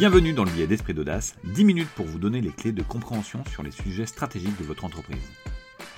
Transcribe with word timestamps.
Bienvenue 0.00 0.32
dans 0.32 0.44
le 0.44 0.50
billet 0.50 0.66
d'esprit 0.66 0.94
d'audace, 0.94 1.34
10 1.44 1.62
minutes 1.62 1.90
pour 1.94 2.06
vous 2.06 2.18
donner 2.18 2.40
les 2.40 2.52
clés 2.52 2.72
de 2.72 2.80
compréhension 2.82 3.44
sur 3.50 3.62
les 3.62 3.70
sujets 3.70 4.06
stratégiques 4.06 4.58
de 4.58 4.64
votre 4.64 4.86
entreprise. 4.86 5.20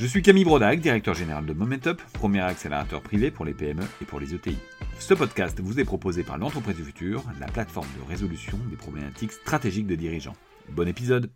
Je 0.00 0.06
suis 0.06 0.22
Camille 0.22 0.42
Brodac, 0.42 0.80
directeur 0.80 1.14
général 1.14 1.46
de 1.46 1.52
Momentup, 1.52 2.02
premier 2.12 2.40
accélérateur 2.40 3.00
privé 3.00 3.30
pour 3.30 3.44
les 3.44 3.54
PME 3.54 3.84
et 4.00 4.04
pour 4.04 4.18
les 4.18 4.34
ETI. 4.34 4.58
Ce 4.98 5.14
podcast 5.14 5.60
vous 5.60 5.78
est 5.78 5.84
proposé 5.84 6.24
par 6.24 6.36
l'entreprise 6.36 6.74
du 6.74 6.82
futur, 6.82 7.23
la 7.38 7.46
plateforme 7.46 7.86
de 7.96 8.09
résolution 8.09 8.59
des 8.70 8.74
problématiques 8.74 9.30
stratégiques 9.30 9.86
de 9.86 9.95
dirigeants. 9.95 10.34
Bon 10.70 10.88
épisode 10.88 11.30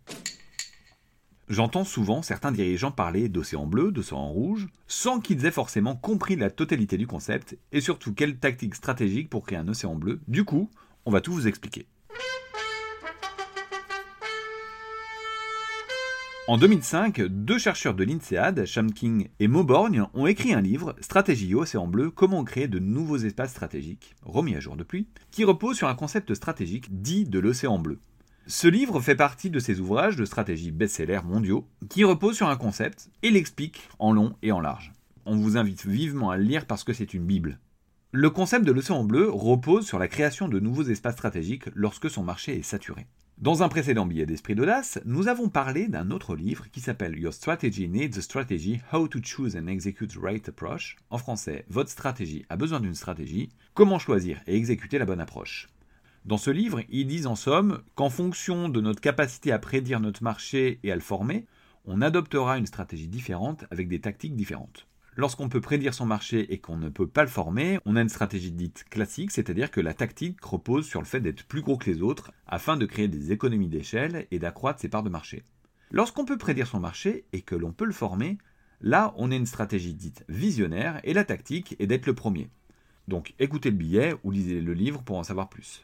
J'entends 1.47 1.85
souvent 1.85 2.21
certains 2.21 2.51
dirigeants 2.51 2.91
parler 2.91 3.29
d'océan 3.29 3.65
bleu, 3.65 3.93
d'océan 3.93 4.27
rouge, 4.27 4.67
sans 4.87 5.21
qu'ils 5.21 5.45
aient 5.45 5.51
forcément 5.51 5.95
compris 5.95 6.35
la 6.35 6.49
totalité 6.49 6.97
du 6.97 7.07
concept 7.07 7.57
et 7.71 7.79
surtout 7.79 8.13
quelle 8.13 8.39
tactique 8.39 8.75
stratégique 8.75 9.29
pour 9.29 9.45
créer 9.45 9.57
un 9.57 9.69
océan 9.69 9.95
bleu. 9.95 10.19
Du 10.27 10.43
coup, 10.43 10.69
on 11.05 11.11
va 11.11 11.21
tout 11.21 11.31
vous 11.31 11.47
expliquer. 11.47 11.87
En 16.49 16.57
2005, 16.57 17.23
deux 17.23 17.57
chercheurs 17.57 17.93
de 17.93 18.05
l'INSEAD, 18.05 18.63
King 18.95 19.27
et 19.41 19.49
Mauborgne, 19.49 20.05
ont 20.13 20.27
écrit 20.27 20.53
un 20.53 20.61
livre, 20.61 20.95
Stratégie 21.01 21.53
Océan 21.53 21.87
Bleu, 21.87 22.09
comment 22.09 22.45
créer 22.45 22.69
de 22.69 22.79
nouveaux 22.79 23.17
espaces 23.17 23.51
stratégiques, 23.51 24.15
remis 24.21 24.55
à 24.55 24.61
jour 24.61 24.77
depuis, 24.77 25.09
qui 25.29 25.43
repose 25.43 25.75
sur 25.75 25.89
un 25.89 25.95
concept 25.95 26.33
stratégique 26.35 27.01
dit 27.01 27.25
de 27.25 27.39
l'océan 27.39 27.79
bleu. 27.79 27.99
Ce 28.45 28.69
livre 28.69 29.01
fait 29.01 29.17
partie 29.17 29.49
de 29.49 29.59
ces 29.59 29.81
ouvrages 29.81 30.15
de 30.15 30.23
stratégie 30.23 30.71
best-seller 30.71 31.19
mondiaux 31.25 31.67
qui 31.89 32.05
reposent 32.05 32.37
sur 32.37 32.47
un 32.47 32.55
concept 32.55 33.09
et 33.23 33.29
l'explique 33.29 33.89
en 33.99 34.13
long 34.13 34.37
et 34.41 34.53
en 34.53 34.61
large. 34.61 34.93
On 35.25 35.35
vous 35.35 35.57
invite 35.57 35.85
vivement 35.85 36.29
à 36.29 36.37
le 36.37 36.43
lire 36.43 36.65
parce 36.65 36.85
que 36.85 36.93
c'est 36.93 37.13
une 37.13 37.25
bible. 37.25 37.59
Le 38.13 38.29
concept 38.29 38.63
de 38.63 38.71
l'océan 38.71 39.03
bleu 39.03 39.29
repose 39.29 39.85
sur 39.85 39.99
la 39.99 40.07
création 40.07 40.47
de 40.47 40.61
nouveaux 40.61 40.83
espaces 40.83 41.15
stratégiques 41.15 41.65
lorsque 41.75 42.09
son 42.09 42.23
marché 42.23 42.57
est 42.57 42.63
saturé. 42.63 43.05
Dans 43.39 43.61
un 43.61 43.69
précédent 43.69 44.07
billet 44.07 44.25
d'esprit 44.25 44.55
d'audace, 44.55 44.99
nous 45.05 45.27
avons 45.27 45.47
parlé 45.47 45.87
d'un 45.87 46.09
autre 46.09 46.35
livre 46.35 46.71
qui 46.71 46.79
s'appelle 46.79 47.19
Your 47.19 47.31
Strategy 47.31 47.87
Needs 47.87 48.17
a 48.17 48.21
Strategy, 48.23 48.81
How 48.91 49.07
to 49.07 49.19
Choose 49.21 49.55
and 49.55 49.67
Execute 49.67 50.11
the 50.11 50.17
Right 50.19 50.49
Approach. 50.49 50.95
En 51.11 51.19
français, 51.19 51.63
Votre 51.69 51.91
stratégie 51.91 52.47
a 52.49 52.55
besoin 52.55 52.79
d'une 52.79 52.95
stratégie, 52.95 53.49
comment 53.75 53.99
choisir 53.99 54.41
et 54.47 54.55
exécuter 54.55 54.97
la 54.97 55.05
bonne 55.05 55.19
approche? 55.19 55.69
Dans 56.25 56.39
ce 56.39 56.49
livre, 56.49 56.81
ils 56.89 57.05
disent 57.05 57.27
en 57.27 57.35
somme 57.35 57.83
qu'en 57.93 58.09
fonction 58.09 58.69
de 58.69 58.81
notre 58.81 59.01
capacité 59.01 59.51
à 59.51 59.59
prédire 59.59 59.99
notre 59.99 60.23
marché 60.23 60.79
et 60.81 60.91
à 60.91 60.95
le 60.95 61.01
former, 61.01 61.45
on 61.85 62.01
adoptera 62.01 62.57
une 62.57 62.65
stratégie 62.65 63.07
différente 63.07 63.65
avec 63.69 63.87
des 63.87 64.01
tactiques 64.01 64.35
différentes. 64.35 64.86
Lorsqu'on 65.19 65.49
peut 65.49 65.61
prédire 65.61 65.95
son 65.95 66.05
marché 66.05 66.53
et 66.53 66.59
qu'on 66.59 66.77
ne 66.77 66.89
peut 66.89 67.07
pas 67.07 67.23
le 67.23 67.27
former, 67.27 67.79
on 67.85 67.95
a 67.95 68.01
une 68.03 68.07
stratégie 68.07 68.51
dite 68.51 68.85
classique, 68.87 69.31
c'est-à-dire 69.31 69.71
que 69.71 69.81
la 69.81 69.95
tactique 69.95 70.39
repose 70.45 70.85
sur 70.85 71.01
le 71.01 71.07
fait 71.07 71.19
d'être 71.19 71.43
plus 71.43 71.61
gros 71.61 71.75
que 71.75 71.89
les 71.89 72.03
autres 72.03 72.31
afin 72.45 72.77
de 72.77 72.85
créer 72.85 73.07
des 73.07 73.31
économies 73.31 73.67
d'échelle 73.67 74.27
et 74.29 74.37
d'accroître 74.37 74.79
ses 74.79 74.89
parts 74.89 75.01
de 75.01 75.09
marché. 75.09 75.43
Lorsqu'on 75.89 76.25
peut 76.25 76.37
prédire 76.37 76.67
son 76.67 76.79
marché 76.79 77.25
et 77.33 77.41
que 77.41 77.55
l'on 77.55 77.71
peut 77.71 77.85
le 77.85 77.93
former, 77.93 78.37
là 78.79 79.15
on 79.17 79.31
a 79.31 79.35
une 79.35 79.47
stratégie 79.47 79.95
dite 79.95 80.23
visionnaire 80.29 80.99
et 81.03 81.15
la 81.15 81.23
tactique 81.23 81.75
est 81.79 81.87
d'être 81.87 82.05
le 82.05 82.13
premier. 82.13 82.51
Donc 83.07 83.33
écoutez 83.39 83.71
le 83.71 83.77
billet 83.77 84.13
ou 84.23 84.29
lisez 84.29 84.61
le 84.61 84.73
livre 84.75 85.01
pour 85.01 85.17
en 85.17 85.23
savoir 85.23 85.49
plus. 85.49 85.83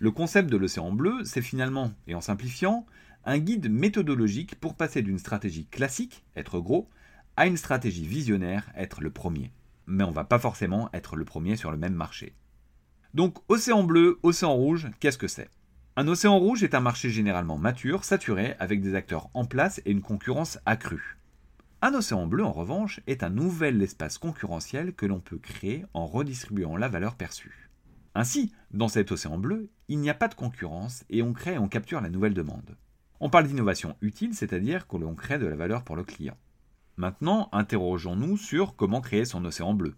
Le 0.00 0.10
concept 0.10 0.50
de 0.50 0.56
l'océan 0.56 0.90
bleu, 0.90 1.22
c'est 1.22 1.42
finalement, 1.42 1.92
et 2.08 2.16
en 2.16 2.20
simplifiant, 2.20 2.86
un 3.24 3.38
guide 3.38 3.70
méthodologique 3.70 4.56
pour 4.56 4.74
passer 4.74 5.00
d'une 5.00 5.18
stratégie 5.18 5.66
classique, 5.66 6.24
être 6.34 6.58
gros, 6.58 6.88
à 7.36 7.46
une 7.46 7.56
stratégie 7.56 8.06
visionnaire, 8.06 8.70
être 8.76 9.00
le 9.00 9.10
premier. 9.10 9.52
Mais 9.86 10.04
on 10.04 10.10
va 10.10 10.24
pas 10.24 10.38
forcément 10.38 10.90
être 10.92 11.16
le 11.16 11.24
premier 11.24 11.56
sur 11.56 11.70
le 11.70 11.76
même 11.76 11.94
marché. 11.94 12.34
Donc 13.14 13.38
océan 13.48 13.82
bleu, 13.82 14.18
océan 14.22 14.54
rouge, 14.54 14.90
qu'est-ce 15.00 15.18
que 15.18 15.28
c'est? 15.28 15.50
Un 15.96 16.08
océan 16.08 16.38
rouge 16.38 16.62
est 16.62 16.74
un 16.74 16.80
marché 16.80 17.10
généralement 17.10 17.58
mature, 17.58 18.04
saturé, 18.04 18.54
avec 18.58 18.80
des 18.80 18.94
acteurs 18.94 19.28
en 19.34 19.44
place 19.44 19.82
et 19.84 19.90
une 19.90 20.00
concurrence 20.00 20.58
accrue. 20.64 21.18
Un 21.82 21.94
océan 21.94 22.26
bleu, 22.26 22.44
en 22.44 22.52
revanche, 22.52 23.00
est 23.06 23.22
un 23.22 23.28
nouvel 23.28 23.82
espace 23.82 24.16
concurrentiel 24.16 24.94
que 24.94 25.04
l'on 25.04 25.20
peut 25.20 25.38
créer 25.38 25.84
en 25.92 26.06
redistribuant 26.06 26.76
la 26.76 26.88
valeur 26.88 27.16
perçue. 27.16 27.68
Ainsi, 28.14 28.52
dans 28.70 28.88
cet 28.88 29.10
océan 29.12 29.36
bleu, 29.36 29.68
il 29.88 29.98
n'y 29.98 30.08
a 30.08 30.14
pas 30.14 30.28
de 30.28 30.34
concurrence 30.34 31.04
et 31.10 31.22
on 31.22 31.32
crée 31.32 31.54
et 31.54 31.58
on 31.58 31.68
capture 31.68 32.00
la 32.00 32.08
nouvelle 32.08 32.34
demande. 32.34 32.76
On 33.20 33.30
parle 33.30 33.46
d'innovation 33.46 33.96
utile, 34.00 34.34
c'est-à-dire 34.34 34.86
que 34.86 34.96
l'on 34.96 35.14
crée 35.14 35.38
de 35.38 35.46
la 35.46 35.56
valeur 35.56 35.82
pour 35.82 35.96
le 35.96 36.04
client. 36.04 36.36
Maintenant, 36.96 37.48
interrogeons-nous 37.52 38.36
sur 38.36 38.76
comment 38.76 39.00
créer 39.00 39.24
son 39.24 39.44
océan 39.44 39.72
bleu. 39.74 39.94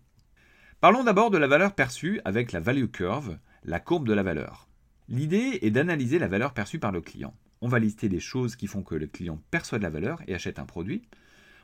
Parlons 0.80 1.02
d'abord 1.02 1.30
de 1.30 1.38
la 1.38 1.46
valeur 1.46 1.74
perçue 1.74 2.20
avec 2.24 2.52
la 2.52 2.60
value 2.60 2.86
curve, 2.86 3.38
la 3.64 3.80
courbe 3.80 4.06
de 4.06 4.12
la 4.12 4.22
valeur. 4.22 4.68
L'idée 5.08 5.58
est 5.62 5.70
d'analyser 5.70 6.18
la 6.18 6.28
valeur 6.28 6.54
perçue 6.54 6.78
par 6.78 6.92
le 6.92 7.00
client. 7.00 7.34
On 7.60 7.68
va 7.68 7.78
lister 7.78 8.08
les 8.08 8.20
choses 8.20 8.56
qui 8.56 8.66
font 8.66 8.82
que 8.82 8.94
le 8.94 9.06
client 9.06 9.40
perçoit 9.50 9.78
de 9.78 9.82
la 9.82 9.90
valeur 9.90 10.20
et 10.28 10.34
achète 10.34 10.58
un 10.58 10.66
produit. 10.66 11.02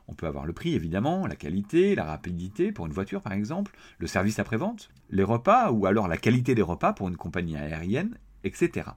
On 0.09 0.15
peut 0.15 0.27
avoir 0.27 0.47
le 0.47 0.53
prix 0.53 0.75
évidemment, 0.75 1.27
la 1.27 1.37
qualité, 1.37 1.95
la 1.95 2.05
rapidité 2.05 2.73
pour 2.73 2.87
une 2.87 2.93
voiture 2.93 3.23
par 3.23 3.33
exemple, 3.33 3.77
le 3.99 4.07
service 4.07 4.39
après-vente, 4.39 4.91
les 5.11 5.23
repas 5.23 5.71
ou 5.71 5.87
alors 5.87 6.09
la 6.09 6.17
qualité 6.17 6.55
des 6.55 6.63
repas 6.63 6.93
pour 6.93 7.09
une 7.09 7.17
compagnie 7.17 7.57
aérienne, 7.57 8.19
etc. 8.43 8.89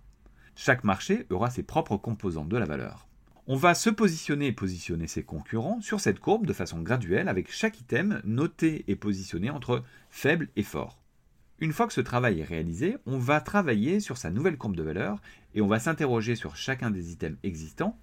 Chaque 0.55 0.83
marché 0.83 1.27
aura 1.29 1.49
ses 1.49 1.63
propres 1.63 1.97
composants 1.97 2.45
de 2.45 2.57
la 2.57 2.65
valeur. 2.65 3.07
On 3.45 3.57
va 3.57 3.73
se 3.73 3.89
positionner 3.89 4.47
et 4.47 4.51
positionner 4.53 5.05
ses 5.05 5.23
concurrents 5.23 5.81
sur 5.81 5.99
cette 5.99 6.21
courbe 6.21 6.45
de 6.45 6.53
façon 6.53 6.81
graduelle 6.81 7.27
avec 7.27 7.51
chaque 7.51 7.77
item 7.81 8.21
noté 8.23 8.85
et 8.87 8.95
positionné 8.95 9.49
entre 9.49 9.83
faible 10.09 10.47
et 10.55 10.63
fort. 10.63 10.97
Une 11.59 11.73
fois 11.73 11.85
que 11.87 11.93
ce 11.93 11.99
travail 11.99 12.39
est 12.39 12.45
réalisé, 12.45 12.95
on 13.05 13.17
va 13.17 13.41
travailler 13.41 13.99
sur 13.99 14.15
sa 14.15 14.29
nouvelle 14.29 14.57
courbe 14.57 14.77
de 14.77 14.83
valeur 14.83 15.21
et 15.55 15.61
on 15.61 15.67
va 15.67 15.79
s'interroger 15.79 16.35
sur 16.35 16.55
chacun 16.55 16.89
des 16.89 17.11
items 17.11 17.37
existants. 17.43 17.99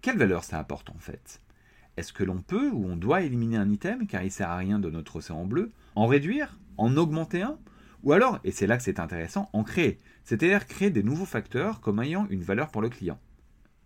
Quelle 0.00 0.18
valeur 0.18 0.42
ça 0.42 0.58
apporte 0.58 0.90
en 0.90 0.98
fait? 0.98 1.40
Est-ce 1.96 2.12
que 2.12 2.24
l'on 2.24 2.42
peut 2.42 2.70
ou 2.72 2.84
on 2.84 2.96
doit 2.96 3.22
éliminer 3.22 3.58
un 3.58 3.70
item 3.70 4.08
car 4.08 4.24
il 4.24 4.32
sert 4.32 4.50
à 4.50 4.56
rien 4.56 4.80
de 4.80 4.90
notre 4.90 5.16
océan 5.16 5.44
bleu? 5.44 5.70
En 5.94 6.08
réduire? 6.08 6.58
En 6.78 6.96
augmenter 6.96 7.42
un? 7.42 7.60
Ou 8.02 8.12
alors, 8.12 8.40
et 8.42 8.50
c'est 8.50 8.66
là 8.66 8.76
que 8.76 8.82
c'est 8.82 8.98
intéressant, 8.98 9.48
en 9.52 9.62
créer, 9.62 10.00
c'est-à-dire 10.24 10.66
créer 10.66 10.90
des 10.90 11.04
nouveaux 11.04 11.26
facteurs 11.26 11.80
comme 11.80 12.00
ayant 12.00 12.26
une 12.28 12.42
valeur 12.42 12.70
pour 12.70 12.82
le 12.82 12.88
client. 12.88 13.20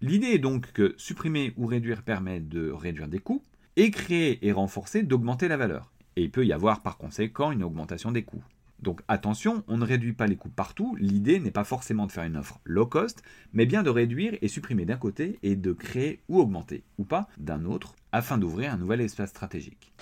L'idée 0.00 0.28
est 0.28 0.38
donc 0.38 0.72
que 0.72 0.94
supprimer 0.96 1.52
ou 1.56 1.66
réduire 1.66 2.02
permet 2.02 2.38
de 2.40 2.70
réduire 2.70 3.08
des 3.08 3.18
coûts, 3.18 3.42
et 3.76 3.90
créer 3.90 4.44
et 4.46 4.52
renforcer 4.52 5.02
d'augmenter 5.02 5.48
la 5.48 5.56
valeur. 5.56 5.92
Et 6.16 6.22
il 6.22 6.30
peut 6.30 6.44
y 6.44 6.52
avoir 6.52 6.82
par 6.82 6.98
conséquent 6.98 7.52
une 7.52 7.62
augmentation 7.62 8.10
des 8.10 8.24
coûts. 8.24 8.42
Donc 8.80 9.02
attention, 9.08 9.64
on 9.66 9.76
ne 9.76 9.84
réduit 9.84 10.12
pas 10.12 10.26
les 10.26 10.36
coûts 10.36 10.50
partout, 10.50 10.96
l'idée 11.00 11.40
n'est 11.40 11.50
pas 11.50 11.64
forcément 11.64 12.06
de 12.06 12.12
faire 12.12 12.24
une 12.24 12.36
offre 12.36 12.60
low 12.64 12.86
cost, 12.86 13.22
mais 13.52 13.66
bien 13.66 13.82
de 13.82 13.90
réduire 13.90 14.36
et 14.40 14.48
supprimer 14.48 14.84
d'un 14.84 14.96
côté 14.96 15.38
et 15.42 15.56
de 15.56 15.72
créer 15.72 16.20
ou 16.28 16.38
augmenter, 16.38 16.84
ou 16.98 17.04
pas, 17.04 17.28
d'un 17.38 17.64
autre, 17.64 17.96
afin 18.12 18.38
d'ouvrir 18.38 18.72
un 18.72 18.78
nouvel 18.78 19.00
espace 19.00 19.30
stratégique. 19.30 19.92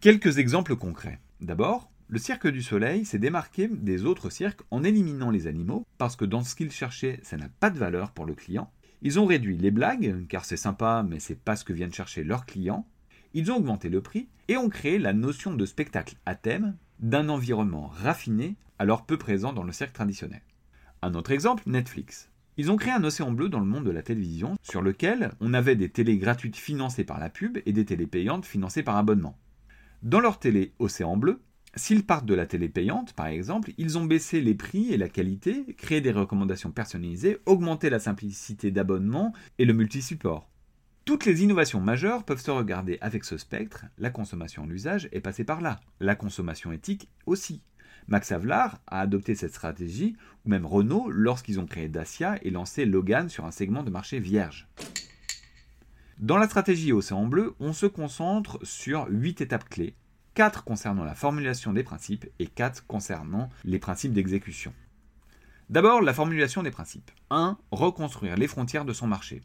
Quelques 0.00 0.38
exemples 0.38 0.76
concrets. 0.76 1.20
D'abord, 1.40 1.90
le 2.10 2.18
cirque 2.18 2.48
du 2.48 2.62
soleil 2.62 3.04
s'est 3.04 3.18
démarqué 3.18 3.68
des 3.68 4.06
autres 4.06 4.30
cirques 4.30 4.62
en 4.70 4.82
éliminant 4.82 5.30
les 5.30 5.46
animaux, 5.46 5.86
parce 5.98 6.16
que 6.16 6.24
dans 6.24 6.42
ce 6.42 6.54
qu'ils 6.54 6.72
cherchaient, 6.72 7.20
ça 7.22 7.36
n'a 7.36 7.50
pas 7.60 7.68
de 7.68 7.78
valeur 7.78 8.12
pour 8.12 8.24
le 8.24 8.34
client. 8.34 8.72
Ils 9.02 9.20
ont 9.20 9.26
réduit 9.26 9.58
les 9.58 9.70
blagues, 9.70 10.26
car 10.28 10.46
c'est 10.46 10.56
sympa, 10.56 11.04
mais 11.06 11.20
c'est 11.20 11.38
pas 11.38 11.54
ce 11.54 11.66
que 11.66 11.74
viennent 11.74 11.92
chercher 11.92 12.24
leurs 12.24 12.46
clients. 12.46 12.86
Ils 13.34 13.52
ont 13.52 13.56
augmenté 13.56 13.90
le 13.90 14.00
prix 14.00 14.28
et 14.48 14.56
ont 14.56 14.70
créé 14.70 14.98
la 14.98 15.12
notion 15.12 15.52
de 15.52 15.66
spectacle 15.66 16.16
à 16.24 16.34
thème 16.34 16.76
d'un 16.98 17.28
environnement 17.28 17.88
raffiné, 17.88 18.56
alors 18.78 19.04
peu 19.04 19.18
présent 19.18 19.52
dans 19.52 19.62
le 19.62 19.72
cirque 19.72 19.92
traditionnel. 19.92 20.40
Un 21.02 21.12
autre 21.14 21.30
exemple, 21.30 21.64
Netflix. 21.66 22.30
Ils 22.56 22.72
ont 22.72 22.76
créé 22.76 22.92
un 22.92 23.04
océan 23.04 23.30
bleu 23.30 23.50
dans 23.50 23.60
le 23.60 23.66
monde 23.66 23.84
de 23.84 23.90
la 23.90 24.02
télévision, 24.02 24.56
sur 24.62 24.80
lequel 24.80 25.32
on 25.40 25.52
avait 25.52 25.76
des 25.76 25.90
télés 25.90 26.16
gratuites 26.16 26.56
financées 26.56 27.04
par 27.04 27.20
la 27.20 27.28
pub 27.28 27.58
et 27.66 27.72
des 27.72 27.84
télés 27.84 28.06
payantes 28.06 28.46
financées 28.46 28.82
par 28.82 28.96
abonnement. 28.96 29.38
Dans 30.02 30.20
leur 30.20 30.38
télé 30.38 30.72
Océan 30.78 31.16
Bleu, 31.16 31.40
S'ils 31.78 32.04
partent 32.04 32.26
de 32.26 32.34
la 32.34 32.44
télé 32.44 32.68
payante, 32.68 33.12
par 33.12 33.28
exemple, 33.28 33.70
ils 33.78 33.98
ont 33.98 34.04
baissé 34.04 34.40
les 34.40 34.56
prix 34.56 34.92
et 34.92 34.96
la 34.96 35.08
qualité, 35.08 35.64
créé 35.76 36.00
des 36.00 36.10
recommandations 36.10 36.72
personnalisées, 36.72 37.38
augmenté 37.46 37.88
la 37.88 38.00
simplicité 38.00 38.72
d'abonnement 38.72 39.32
et 39.58 39.64
le 39.64 39.74
multi-support. 39.74 40.50
Toutes 41.04 41.24
les 41.24 41.44
innovations 41.44 41.80
majeures 41.80 42.24
peuvent 42.24 42.42
se 42.42 42.50
regarder 42.50 42.98
avec 43.00 43.22
ce 43.22 43.38
spectre, 43.38 43.84
la 43.96 44.10
consommation 44.10 44.64
en 44.64 44.70
usage 44.70 45.08
est 45.12 45.20
passée 45.20 45.44
par 45.44 45.60
là, 45.60 45.78
la 46.00 46.16
consommation 46.16 46.72
éthique 46.72 47.08
aussi. 47.26 47.62
Max 48.08 48.32
Havelaar 48.32 48.80
a 48.88 49.00
adopté 49.00 49.36
cette 49.36 49.54
stratégie, 49.54 50.16
ou 50.44 50.50
même 50.50 50.66
Renault 50.66 51.10
lorsqu'ils 51.10 51.60
ont 51.60 51.66
créé 51.66 51.88
Dacia 51.88 52.40
et 52.42 52.50
lancé 52.50 52.86
Logan 52.86 53.28
sur 53.28 53.44
un 53.44 53.52
segment 53.52 53.84
de 53.84 53.90
marché 53.90 54.18
vierge. 54.18 54.66
Dans 56.18 56.38
la 56.38 56.48
stratégie 56.48 56.90
Océan 56.90 57.26
Bleu, 57.26 57.54
on 57.60 57.72
se 57.72 57.86
concentre 57.86 58.58
sur 58.64 59.06
8 59.08 59.42
étapes 59.42 59.68
clés 59.68 59.94
4 60.38 60.62
concernant 60.62 61.02
la 61.02 61.16
formulation 61.16 61.72
des 61.72 61.82
principes 61.82 62.24
et 62.38 62.46
4 62.46 62.86
concernant 62.86 63.48
les 63.64 63.80
principes 63.80 64.12
d'exécution. 64.12 64.72
D'abord, 65.68 66.00
la 66.00 66.14
formulation 66.14 66.62
des 66.62 66.70
principes. 66.70 67.10
1. 67.30 67.58
Reconstruire 67.72 68.36
les 68.36 68.46
frontières 68.46 68.84
de 68.84 68.92
son 68.92 69.08
marché. 69.08 69.42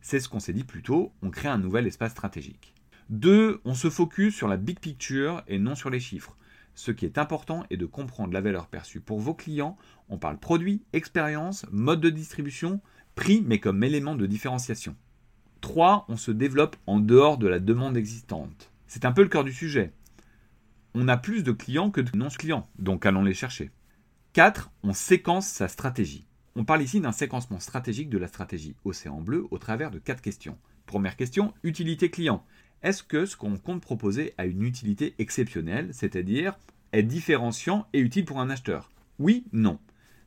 C'est 0.00 0.20
ce 0.20 0.28
qu'on 0.28 0.38
s'est 0.38 0.52
dit 0.52 0.62
plus 0.62 0.82
tôt, 0.82 1.12
on 1.22 1.30
crée 1.30 1.48
un 1.48 1.58
nouvel 1.58 1.88
espace 1.88 2.12
stratégique. 2.12 2.72
2. 3.10 3.62
On 3.64 3.74
se 3.74 3.90
focus 3.90 4.36
sur 4.36 4.46
la 4.46 4.56
big 4.56 4.78
picture 4.78 5.42
et 5.48 5.58
non 5.58 5.74
sur 5.74 5.90
les 5.90 5.98
chiffres. 5.98 6.36
Ce 6.76 6.92
qui 6.92 7.04
est 7.04 7.18
important 7.18 7.64
est 7.70 7.76
de 7.76 7.86
comprendre 7.86 8.32
la 8.32 8.40
valeur 8.40 8.68
perçue 8.68 9.00
pour 9.00 9.18
vos 9.18 9.34
clients. 9.34 9.76
On 10.08 10.18
parle 10.18 10.38
produit, 10.38 10.84
expérience, 10.92 11.66
mode 11.72 12.00
de 12.00 12.10
distribution, 12.10 12.80
prix, 13.16 13.42
mais 13.44 13.58
comme 13.58 13.82
élément 13.82 14.14
de 14.14 14.26
différenciation. 14.26 14.94
3. 15.62 16.06
On 16.08 16.16
se 16.16 16.30
développe 16.30 16.76
en 16.86 17.00
dehors 17.00 17.38
de 17.38 17.48
la 17.48 17.58
demande 17.58 17.96
existante. 17.96 18.70
C'est 18.86 19.04
un 19.04 19.10
peu 19.10 19.22
le 19.22 19.28
cœur 19.28 19.42
du 19.42 19.52
sujet. 19.52 19.92
On 20.94 21.08
a 21.08 21.16
plus 21.16 21.42
de 21.42 21.52
clients 21.52 21.90
que 21.90 22.02
de 22.02 22.16
non-clients, 22.16 22.68
donc 22.78 23.06
allons 23.06 23.24
les 23.24 23.32
chercher. 23.32 23.70
4. 24.34 24.70
On 24.82 24.92
séquence 24.92 25.46
sa 25.46 25.68
stratégie. 25.68 26.26
On 26.54 26.66
parle 26.66 26.82
ici 26.82 27.00
d'un 27.00 27.12
séquencement 27.12 27.60
stratégique 27.60 28.10
de 28.10 28.18
la 28.18 28.28
stratégie 28.28 28.76
Océan 28.84 29.22
Bleu 29.22 29.46
au 29.50 29.56
travers 29.56 29.90
de 29.90 29.98
quatre 29.98 30.20
questions. 30.20 30.58
Première 30.84 31.16
question, 31.16 31.54
utilité 31.62 32.10
client. 32.10 32.44
Est-ce 32.82 33.02
que 33.02 33.24
ce 33.24 33.38
qu'on 33.38 33.56
compte 33.56 33.80
proposer 33.80 34.34
a 34.36 34.44
une 34.44 34.62
utilité 34.62 35.14
exceptionnelle, 35.18 35.88
c'est-à-dire 35.92 36.58
est 36.92 37.02
différenciant 37.02 37.86
et 37.94 38.00
utile 38.00 38.26
pour 38.26 38.40
un 38.40 38.50
acheteur? 38.50 38.90
Oui, 39.18 39.46
non. 39.52 39.78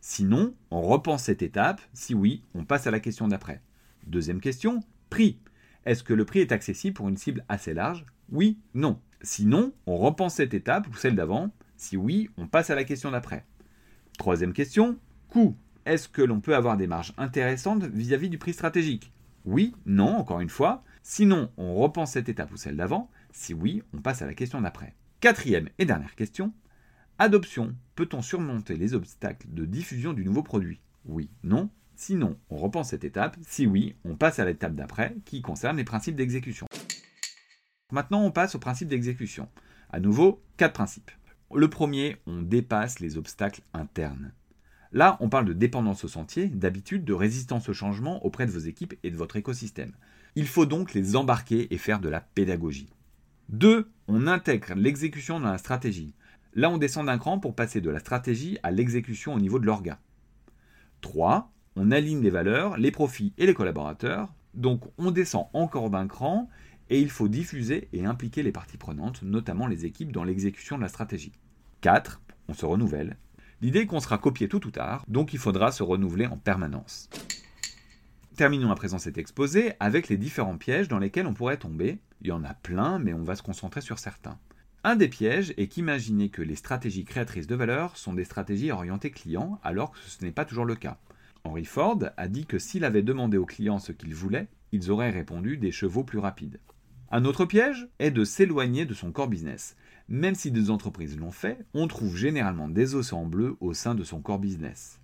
Sinon, 0.01 0.55
on 0.71 0.81
repense 0.81 1.25
cette 1.25 1.43
étape. 1.43 1.81
Si 1.93 2.15
oui, 2.15 2.43
on 2.55 2.65
passe 2.65 2.87
à 2.87 2.91
la 2.91 2.99
question 2.99 3.27
d'après. 3.27 3.61
Deuxième 4.07 4.41
question, 4.41 4.79
prix. 5.11 5.37
Est-ce 5.85 6.03
que 6.03 6.13
le 6.13 6.25
prix 6.25 6.39
est 6.39 6.51
accessible 6.51 6.95
pour 6.95 7.07
une 7.07 7.17
cible 7.17 7.45
assez 7.49 7.75
large? 7.75 8.03
Oui, 8.31 8.57
non. 8.73 8.99
Sinon, 9.25 9.73
on 9.87 9.97
repense 9.97 10.35
cette 10.35 10.53
étape 10.53 10.87
ou 10.87 10.95
celle 10.95 11.15
d'avant. 11.15 11.49
Si 11.77 11.97
oui, 11.97 12.29
on 12.37 12.45
passe 12.45 12.69
à 12.69 12.75
la 12.75 12.83
question 12.83 13.09
d'après. 13.09 13.43
Troisième 14.19 14.53
question, 14.53 14.99
coût. 15.29 15.57
Est-ce 15.87 16.07
que 16.07 16.21
l'on 16.21 16.41
peut 16.41 16.55
avoir 16.55 16.77
des 16.77 16.85
marges 16.85 17.13
intéressantes 17.17 17.85
vis-à-vis 17.85 18.29
du 18.29 18.37
prix 18.37 18.53
stratégique? 18.53 19.11
Oui, 19.43 19.73
non, 19.87 20.15
encore 20.15 20.41
une 20.41 20.49
fois. 20.49 20.83
Sinon, 21.01 21.49
on 21.57 21.73
repense 21.73 22.11
cette 22.11 22.29
étape 22.29 22.51
ou 22.51 22.57
celle 22.57 22.77
d'avant. 22.77 23.09
Si 23.31 23.55
oui, 23.55 23.81
on 23.93 24.01
passe 24.01 24.21
à 24.21 24.27
la 24.27 24.35
question 24.35 24.61
d'après. 24.61 24.93
Quatrième 25.21 25.69
et 25.79 25.85
dernière 25.85 26.13
question. 26.13 26.53
Adoption. 27.17 27.75
Peut-on 27.95 28.21
surmonter 28.21 28.77
les 28.77 28.93
obstacles 28.93 29.47
de 29.49 29.65
diffusion 29.65 30.13
du 30.13 30.23
nouveau 30.23 30.43
produit? 30.43 30.81
Oui, 31.05 31.31
non. 31.43 31.71
Sinon, 31.95 32.37
on 32.51 32.57
repense 32.57 32.89
cette 32.89 33.03
étape. 33.03 33.37
Si 33.41 33.65
oui, 33.65 33.95
on 34.05 34.15
passe 34.15 34.37
à 34.37 34.45
l'étape 34.45 34.75
d'après 34.75 35.15
qui 35.25 35.41
concerne 35.41 35.77
les 35.77 35.83
principes 35.83 36.15
d'exécution. 36.15 36.67
Maintenant, 37.91 38.23
on 38.23 38.31
passe 38.31 38.55
au 38.55 38.59
principe 38.59 38.87
d'exécution. 38.87 39.47
À 39.91 39.99
nouveau, 39.99 40.41
quatre 40.57 40.73
principes. 40.73 41.11
Le 41.53 41.69
premier, 41.69 42.17
on 42.25 42.41
dépasse 42.41 42.99
les 42.99 43.17
obstacles 43.17 43.61
internes. 43.75 44.31
Là, 44.91 45.17
on 45.19 45.29
parle 45.29 45.45
de 45.45 45.53
dépendance 45.53 46.03
au 46.03 46.07
sentier, 46.07 46.47
d'habitude, 46.47 47.05
de 47.05 47.13
résistance 47.13 47.69
au 47.69 47.73
changement 47.73 48.25
auprès 48.25 48.47
de 48.47 48.51
vos 48.51 48.57
équipes 48.57 48.95
et 49.03 49.11
de 49.11 49.15
votre 49.15 49.35
écosystème. 49.35 49.91
Il 50.35 50.47
faut 50.47 50.65
donc 50.65 50.95
les 50.95 51.15
embarquer 51.15 51.71
et 51.71 51.77
faire 51.77 51.99
de 51.99 52.09
la 52.09 52.21
pédagogie. 52.21 52.89
2. 53.49 53.87
On 54.07 54.25
intègre 54.25 54.73
l'exécution 54.73 55.39
dans 55.39 55.51
la 55.51 55.59
stratégie. 55.59 56.15
Là, 56.55 56.71
on 56.71 56.79
descend 56.79 57.05
d'un 57.05 57.19
cran 57.19 57.37
pour 57.37 57.53
passer 57.53 57.81
de 57.81 57.91
la 57.91 57.99
stratégie 57.99 58.57
à 58.63 58.71
l'exécution 58.71 59.35
au 59.35 59.39
niveau 59.39 59.59
de 59.59 59.65
l'orga. 59.67 59.99
3. 61.01 61.51
On 61.75 61.91
aligne 61.91 62.23
les 62.23 62.31
valeurs, 62.31 62.77
les 62.77 62.91
profits 62.91 63.33
et 63.37 63.45
les 63.45 63.53
collaborateurs. 63.53 64.33
Donc, 64.55 64.81
on 64.97 65.11
descend 65.11 65.47
encore 65.53 65.91
d'un 65.91 66.07
cran 66.07 66.49
et 66.89 66.99
il 66.99 67.09
faut 67.09 67.27
diffuser 67.27 67.89
et 67.93 68.05
impliquer 68.05 68.43
les 68.43 68.51
parties 68.51 68.77
prenantes, 68.77 69.23
notamment 69.23 69.67
les 69.67 69.85
équipes, 69.85 70.11
dans 70.11 70.23
l'exécution 70.23 70.77
de 70.77 70.81
la 70.81 70.89
stratégie. 70.89 71.33
4. 71.81 72.21
On 72.47 72.53
se 72.53 72.65
renouvelle. 72.65 73.17
L'idée 73.61 73.79
est 73.79 73.85
qu'on 73.85 73.99
sera 73.99 74.17
copié 74.17 74.47
tout 74.47 74.67
ou 74.67 74.71
tard, 74.71 75.03
donc 75.07 75.33
il 75.33 75.39
faudra 75.39 75.71
se 75.71 75.83
renouveler 75.83 76.27
en 76.27 76.37
permanence. 76.37 77.09
Terminons 78.35 78.71
à 78.71 78.75
présent 78.75 78.99
cet 78.99 79.17
exposé 79.17 79.73
avec 79.79 80.09
les 80.09 80.17
différents 80.17 80.57
pièges 80.57 80.89
dans 80.89 80.99
lesquels 80.99 81.25
on 81.25 81.33
pourrait 81.33 81.57
tomber. 81.57 81.99
Il 82.21 82.27
y 82.27 82.31
en 82.33 82.43
a 82.43 82.53
plein, 82.53 82.99
mais 82.99 83.13
on 83.13 83.23
va 83.23 83.35
se 83.35 83.43
concentrer 83.43 83.81
sur 83.81 83.97
certains. 83.97 84.37
Un 84.83 84.97
des 84.97 85.07
pièges 85.07 85.53
est 85.57 85.67
qu'imaginer 85.67 86.29
que 86.29 86.41
les 86.41 86.55
stratégies 86.55 87.05
créatrices 87.05 87.47
de 87.47 87.55
valeur 87.55 87.97
sont 87.97 88.13
des 88.13 88.25
stratégies 88.25 88.71
orientées 88.71 89.09
client, 89.09 89.59
alors 89.63 89.91
que 89.91 89.99
ce 90.05 90.23
n'est 90.23 90.31
pas 90.31 90.45
toujours 90.45 90.65
le 90.65 90.75
cas. 90.75 90.99
Henry 91.45 91.65
Ford 91.65 91.99
a 92.17 92.27
dit 92.27 92.45
que 92.45 92.59
s'il 92.59 92.83
avait 92.83 93.03
demandé 93.03 93.37
aux 93.37 93.45
clients 93.45 93.79
ce 93.79 93.93
qu'ils 93.93 94.13
voulaient, 94.13 94.47
ils 94.71 94.91
auraient 94.91 95.11
répondu 95.11 95.57
des 95.57 95.71
chevaux 95.71 96.03
plus 96.03 96.19
rapides. 96.19 96.59
Un 97.15 97.23
autre 97.23 97.45
piège 97.45 97.87
est 97.99 98.11
de 98.11 98.25
s'éloigner 98.25 98.83
de 98.83 98.93
son 98.93 99.13
core 99.13 99.29
business. 99.29 99.77
Même 100.09 100.35
si 100.35 100.51
des 100.51 100.69
entreprises 100.69 101.17
l'ont 101.17 101.31
fait, 101.31 101.65
on 101.73 101.87
trouve 101.87 102.17
généralement 102.17 102.67
des 102.67 102.93
océans 102.93 103.25
bleus 103.25 103.55
au 103.61 103.73
sein 103.73 103.95
de 103.95 104.03
son 104.03 104.19
core 104.19 104.39
business. 104.39 104.99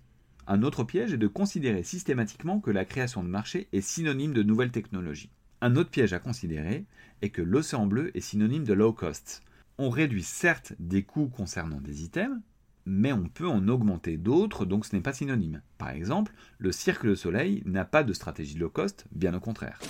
Un 0.46 0.62
autre 0.62 0.84
piège 0.84 1.14
est 1.14 1.16
de 1.16 1.26
considérer 1.26 1.82
systématiquement 1.82 2.60
que 2.60 2.70
la 2.70 2.84
création 2.84 3.22
de 3.22 3.30
marché 3.30 3.66
est 3.72 3.80
synonyme 3.80 4.34
de 4.34 4.42
nouvelles 4.42 4.72
technologies. 4.72 5.30
Un 5.62 5.74
autre 5.74 5.88
piège 5.88 6.12
à 6.12 6.18
considérer 6.18 6.84
est 7.22 7.30
que 7.30 7.40
l'océan 7.40 7.86
bleu 7.86 8.14
est 8.14 8.20
synonyme 8.20 8.64
de 8.64 8.74
low 8.74 8.92
cost. 8.92 9.40
On 9.78 9.88
réduit 9.88 10.22
certes 10.22 10.74
des 10.78 11.04
coûts 11.04 11.28
concernant 11.28 11.80
des 11.80 12.04
items, 12.04 12.42
mais 12.84 13.14
on 13.14 13.24
peut 13.24 13.48
en 13.48 13.68
augmenter 13.68 14.18
d'autres, 14.18 14.66
donc 14.66 14.84
ce 14.84 14.94
n'est 14.94 15.00
pas 15.00 15.14
synonyme. 15.14 15.62
Par 15.78 15.88
exemple, 15.88 16.34
le 16.58 16.72
Cirque 16.72 17.06
de 17.06 17.14
Soleil 17.14 17.62
n'a 17.64 17.86
pas 17.86 18.04
de 18.04 18.12
stratégie 18.12 18.58
low 18.58 18.68
cost, 18.68 19.06
bien 19.12 19.32
au 19.32 19.40
contraire. 19.40 19.80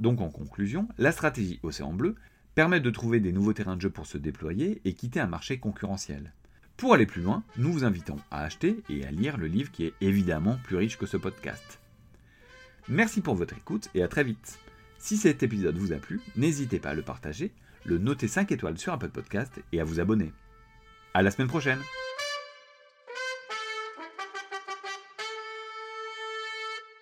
Donc 0.00 0.20
en 0.20 0.30
conclusion, 0.30 0.88
la 0.98 1.12
stratégie 1.12 1.60
Océan 1.62 1.92
Bleu 1.92 2.16
permet 2.54 2.80
de 2.80 2.90
trouver 2.90 3.20
des 3.20 3.32
nouveaux 3.32 3.52
terrains 3.52 3.76
de 3.76 3.82
jeu 3.82 3.90
pour 3.90 4.06
se 4.06 4.18
déployer 4.18 4.80
et 4.84 4.94
quitter 4.94 5.20
un 5.20 5.26
marché 5.26 5.58
concurrentiel. 5.58 6.32
Pour 6.76 6.94
aller 6.94 7.06
plus 7.06 7.22
loin, 7.22 7.44
nous 7.58 7.72
vous 7.72 7.84
invitons 7.84 8.16
à 8.30 8.42
acheter 8.42 8.82
et 8.88 9.04
à 9.04 9.10
lire 9.10 9.36
le 9.36 9.46
livre 9.46 9.70
qui 9.70 9.84
est 9.84 9.94
évidemment 10.00 10.58
plus 10.64 10.76
riche 10.76 10.96
que 10.96 11.06
ce 11.06 11.18
podcast. 11.18 11.78
Merci 12.88 13.20
pour 13.20 13.34
votre 13.34 13.56
écoute 13.56 13.90
et 13.94 14.02
à 14.02 14.08
très 14.08 14.24
vite. 14.24 14.58
Si 14.98 15.16
cet 15.16 15.42
épisode 15.42 15.76
vous 15.76 15.92
a 15.92 15.96
plu, 15.96 16.20
n'hésitez 16.36 16.78
pas 16.78 16.90
à 16.90 16.94
le 16.94 17.02
partager, 17.02 17.52
le 17.84 17.98
noter 17.98 18.28
5 18.28 18.50
étoiles 18.52 18.78
sur 18.78 18.92
Apple 18.92 19.10
Podcast 19.10 19.60
et 19.72 19.80
à 19.80 19.84
vous 19.84 20.00
abonner. 20.00 20.32
À 21.12 21.22
la 21.22 21.30
semaine 21.30 21.48
prochaine 21.48 21.80